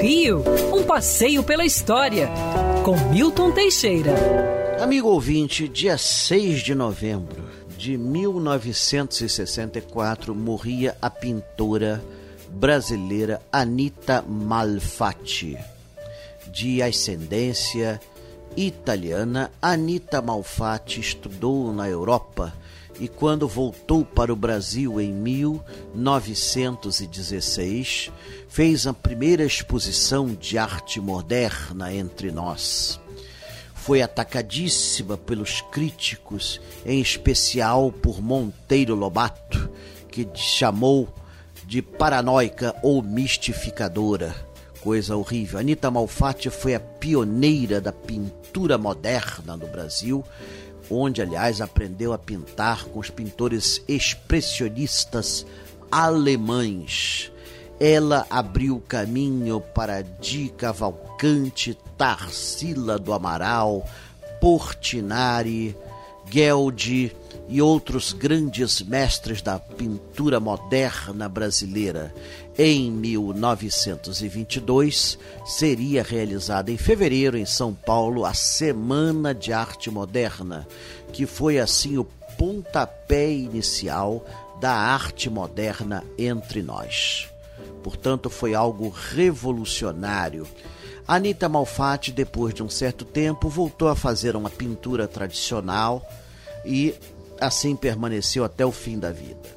Rio, 0.00 0.42
um 0.74 0.82
passeio 0.82 1.42
pela 1.42 1.64
história, 1.64 2.28
com 2.84 2.96
Milton 3.10 3.52
Teixeira. 3.52 4.12
Amigo 4.80 5.08
ouvinte, 5.08 5.68
dia 5.68 5.96
6 5.96 6.60
de 6.60 6.74
novembro 6.74 7.44
de 7.76 7.96
1964 7.96 10.34
morria 10.34 10.96
a 11.00 11.08
pintora 11.10 12.02
brasileira 12.48 13.40
Anita 13.52 14.22
Malfatti. 14.22 15.56
De 16.50 16.82
ascendência 16.82 18.00
italiana, 18.56 19.50
Anita 19.60 20.20
Malfatti 20.20 21.00
estudou 21.00 21.72
na 21.72 21.88
Europa 21.88 22.52
e 22.98 23.08
quando 23.08 23.46
voltou 23.46 24.02
para 24.04 24.32
o 24.32 24.36
Brasil 24.36 25.00
em 25.00 25.12
1916, 25.12 28.10
fez 28.48 28.86
a 28.86 28.94
primeira 28.94 29.44
exposição 29.44 30.28
de 30.28 30.56
arte 30.56 31.00
moderna 31.00 31.92
entre 31.92 32.30
nós. 32.30 33.00
Foi 33.74 34.00
atacadíssima 34.02 35.16
pelos 35.16 35.60
críticos, 35.60 36.60
em 36.84 37.00
especial 37.00 37.90
por 37.92 38.22
Monteiro 38.22 38.94
Lobato, 38.94 39.68
que 40.10 40.28
chamou 40.34 41.08
de 41.66 41.82
paranoica 41.82 42.74
ou 42.82 43.02
mistificadora. 43.02 44.45
Coisa 44.86 45.16
horrível. 45.16 45.58
Anita 45.58 45.90
Malfatti 45.90 46.48
foi 46.48 46.76
a 46.76 46.78
pioneira 46.78 47.80
da 47.80 47.90
pintura 47.90 48.78
moderna 48.78 49.56
no 49.56 49.66
Brasil 49.66 50.24
onde, 50.88 51.20
aliás, 51.20 51.60
aprendeu 51.60 52.12
a 52.12 52.18
pintar 52.18 52.84
com 52.84 53.00
os 53.00 53.10
pintores 53.10 53.82
expressionistas 53.88 55.44
alemães. 55.90 57.32
Ela 57.80 58.28
abriu 58.30 58.80
caminho 58.86 59.60
para 59.60 60.02
Di 60.02 60.50
Cavalcante, 60.50 61.76
Tarsila 61.98 62.96
do 62.96 63.12
Amaral, 63.12 63.84
Portinari, 64.40 65.76
Gueldi 66.28 67.14
e 67.48 67.62
outros 67.62 68.12
grandes 68.12 68.82
mestres 68.82 69.40
da 69.40 69.56
pintura 69.58 70.38
moderna 70.40 71.28
brasileira. 71.28 72.12
Em 72.58 72.90
1922, 72.90 75.18
seria 75.44 76.02
realizada 76.02 76.72
em 76.72 76.76
fevereiro, 76.76 77.36
em 77.36 77.46
São 77.46 77.72
Paulo, 77.72 78.24
a 78.24 78.34
Semana 78.34 79.32
de 79.34 79.52
Arte 79.52 79.90
Moderna, 79.90 80.66
que 81.12 81.26
foi 81.26 81.58
assim 81.58 81.98
o 81.98 82.04
pontapé 82.36 83.30
inicial 83.30 84.26
da 84.60 84.72
arte 84.72 85.30
moderna 85.30 86.02
entre 86.18 86.62
nós. 86.62 87.28
Portanto, 87.82 88.28
foi 88.28 88.54
algo 88.54 88.88
revolucionário. 88.88 90.46
Anita 91.08 91.48
Malfatti, 91.48 92.10
depois 92.10 92.52
de 92.52 92.64
um 92.64 92.68
certo 92.68 93.04
tempo, 93.04 93.48
voltou 93.48 93.86
a 93.86 93.94
fazer 93.94 94.34
uma 94.34 94.50
pintura 94.50 95.06
tradicional 95.06 96.04
e 96.64 96.92
assim 97.40 97.76
permaneceu 97.76 98.44
até 98.44 98.66
o 98.66 98.72
fim 98.72 98.98
da 98.98 99.12
vida. 99.12 99.56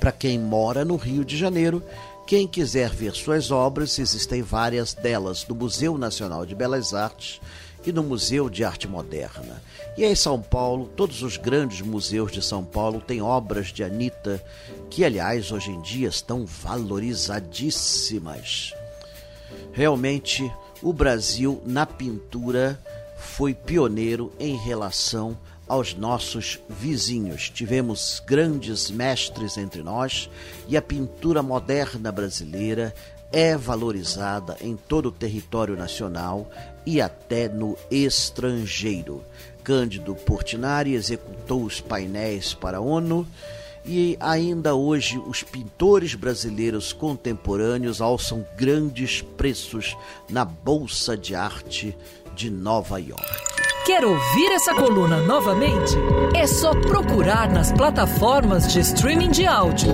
Para 0.00 0.10
quem 0.10 0.36
mora 0.36 0.84
no 0.84 0.96
Rio 0.96 1.24
de 1.24 1.36
Janeiro, 1.36 1.80
quem 2.26 2.48
quiser 2.48 2.90
ver 2.90 3.12
suas 3.12 3.52
obras, 3.52 4.00
existem 4.00 4.42
várias 4.42 4.94
delas 4.94 5.46
no 5.46 5.54
Museu 5.54 5.96
Nacional 5.96 6.44
de 6.44 6.56
Belas 6.56 6.92
Artes 6.92 7.40
e 7.86 7.92
no 7.92 8.02
Museu 8.02 8.50
de 8.50 8.64
Arte 8.64 8.88
Moderna. 8.88 9.62
E 9.96 10.04
em 10.04 10.16
São 10.16 10.42
Paulo, 10.42 10.90
todos 10.96 11.22
os 11.22 11.36
grandes 11.36 11.82
museus 11.82 12.32
de 12.32 12.42
São 12.42 12.64
Paulo 12.64 13.00
têm 13.00 13.22
obras 13.22 13.68
de 13.68 13.84
Anitta, 13.84 14.44
que 14.90 15.04
aliás 15.04 15.52
hoje 15.52 15.70
em 15.70 15.80
dia 15.82 16.08
estão 16.08 16.44
valorizadíssimas. 16.44 18.74
Realmente, 19.72 20.52
o 20.84 20.92
Brasil 20.92 21.62
na 21.64 21.86
pintura 21.86 22.78
foi 23.16 23.54
pioneiro 23.54 24.30
em 24.38 24.54
relação 24.54 25.36
aos 25.66 25.94
nossos 25.94 26.60
vizinhos. 26.68 27.48
Tivemos 27.48 28.22
grandes 28.26 28.90
mestres 28.90 29.56
entre 29.56 29.82
nós 29.82 30.28
e 30.68 30.76
a 30.76 30.82
pintura 30.82 31.42
moderna 31.42 32.12
brasileira 32.12 32.94
é 33.32 33.56
valorizada 33.56 34.58
em 34.60 34.76
todo 34.76 35.06
o 35.06 35.12
território 35.12 35.74
nacional 35.74 36.50
e 36.84 37.00
até 37.00 37.48
no 37.48 37.78
estrangeiro. 37.90 39.24
Cândido 39.64 40.14
Portinari 40.14 40.92
executou 40.92 41.64
os 41.64 41.80
painéis 41.80 42.52
para 42.52 42.76
a 42.76 42.82
ONU 42.82 43.26
e 43.84 44.16
ainda 44.20 44.74
hoje 44.74 45.18
os 45.18 45.42
pintores 45.42 46.14
brasileiros 46.14 46.92
contemporâneos 46.92 48.00
alçam 48.00 48.46
grandes 48.56 49.22
preços 49.22 49.96
na 50.28 50.44
Bolsa 50.44 51.16
de 51.16 51.34
Arte 51.34 51.96
de 52.34 52.50
Nova 52.50 52.98
York. 52.98 53.54
Quer 53.84 54.02
ouvir 54.02 54.50
essa 54.52 54.74
coluna 54.74 55.20
novamente? 55.20 55.92
É 56.34 56.46
só 56.46 56.70
procurar 56.70 57.50
nas 57.50 57.70
plataformas 57.70 58.72
de 58.72 58.80
streaming 58.80 59.30
de 59.30 59.46
áudio. 59.46 59.92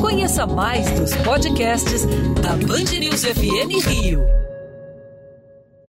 Conheça 0.00 0.46
mais 0.46 0.90
dos 0.92 1.14
podcasts 1.16 2.06
da 2.40 2.56
Band 2.66 2.98
News 2.98 3.24
FM 3.24 3.86
Rio. 3.86 4.45